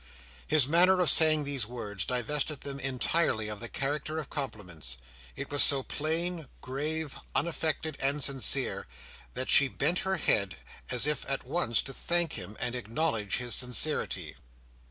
[0.47, 4.97] His manner of saying these words, divested them entirely of the character of compliments.
[5.35, 8.87] It was so plain, grave, unaffected, and sincere,
[9.35, 10.57] that she bent her head,
[10.89, 14.35] as if at once to thank him, and acknowledge his sincerity.